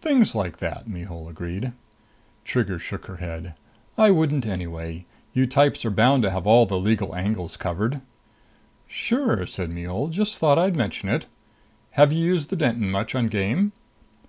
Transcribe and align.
"Things 0.00 0.32
like 0.36 0.58
that," 0.58 0.86
Mihul 0.86 1.28
agreed. 1.28 1.72
Trigger 2.44 2.78
shook 2.78 3.06
her 3.06 3.16
head. 3.16 3.54
"I 3.98 4.12
wouldn't 4.12 4.46
anyway. 4.46 5.06
You 5.32 5.44
types 5.48 5.84
are 5.84 5.90
bound 5.90 6.22
to 6.22 6.30
have 6.30 6.46
all 6.46 6.66
the 6.66 6.78
legal 6.78 7.16
angles 7.16 7.56
covered." 7.56 8.00
"Sure," 8.86 9.44
said 9.44 9.70
Mihul. 9.70 10.06
"Just 10.06 10.38
thought 10.38 10.56
I'd 10.56 10.76
mention 10.76 11.08
it. 11.08 11.26
Have 11.98 12.12
you 12.12 12.24
used 12.24 12.50
the 12.50 12.56
Denton 12.56 12.92
much 12.92 13.16
on 13.16 13.26
game?" 13.26 13.72